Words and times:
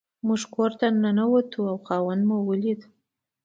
موږ 0.27 0.41
کور 0.55 0.71
ته 0.79 0.85
ننوتو 1.01 1.59
او 1.71 1.77
خاوند 1.85 2.21
مو 2.29 2.37
ولید. 2.49 2.81